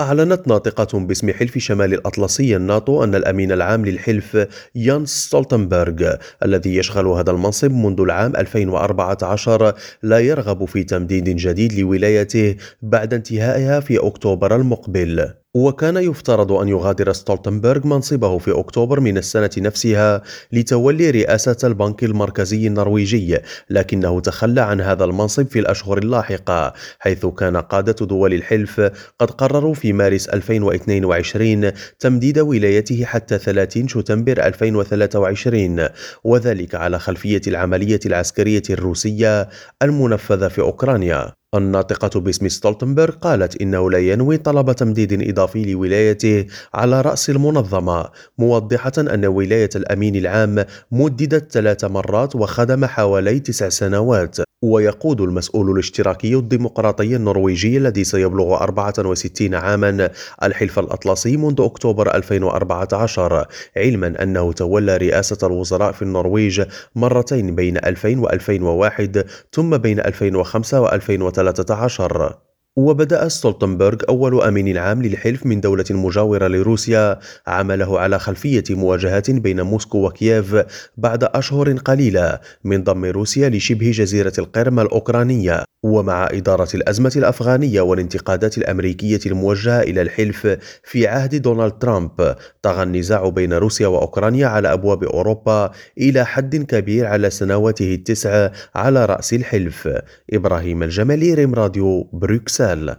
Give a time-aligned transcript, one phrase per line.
[0.00, 7.06] أعلنت ناطقة باسم حلف شمال الأطلسي الناتو أن الأمين العام للحلف يانس ستولتنبرغ الذي يشغل
[7.06, 14.56] هذا المنصب منذ العام 2014 لا يرغب في تمديد جديد لولايته بعد انتهائها في أكتوبر
[14.56, 15.30] المقبل.
[15.54, 20.22] وكان يفترض أن يغادر ستولتنبرغ منصبه في أكتوبر من السنة نفسها
[20.52, 23.38] لتولي رئاسة البنك المركزي النرويجي
[23.70, 28.80] لكنه تخلى عن هذا المنصب في الأشهر اللاحقة حيث كان قادة دول الحلف
[29.18, 35.88] قد قرروا في مارس 2022 تمديد ولايته حتى 30 شتنبر 2023
[36.24, 39.48] وذلك على خلفية العملية العسكرية الروسية
[39.82, 41.39] المنفذة في أوكرانيا.
[41.54, 48.92] الناطقة باسم ستولتنبرغ قالت إنه لا ينوي طلب تمديد إضافي لولايته على رأس المنظمة موضحة
[48.98, 54.36] أن ولاية الأمين العام مددت ثلاث مرات وخدم حوالي تسع سنوات.
[54.62, 60.10] ويقود المسؤول الاشتراكي الديمقراطي النرويجي الذي سيبلغ 64 عاما
[60.42, 66.62] الحلف الأطلسي منذ أكتوبر 2014 علما أنه تولى رئاسة الوزراء في النرويج
[66.94, 70.80] مرتين بين 2000 و2001 ثم بين 2005
[71.42, 79.30] و2013 وبدأ ستولتنبرغ أول أمين عام للحلف من دولة مجاورة لروسيا عمله على خلفية مواجهات
[79.30, 80.56] بين موسكو وكييف
[80.96, 88.58] بعد أشهر قليلة من ضم روسيا لشبه جزيرة القرم الأوكرانية ومع إدارة الأزمة الأفغانية والانتقادات
[88.58, 95.04] الأمريكية الموجهة إلى الحلف في عهد دونالد ترامب طغى النزاع بين روسيا وأوكرانيا على أبواب
[95.04, 99.88] أوروبا إلى حد كبير على سنواته التسع على رأس الحلف.
[100.32, 102.59] إبراهيم الجمالي ريم راديو بروكسل.
[102.60, 102.96] سال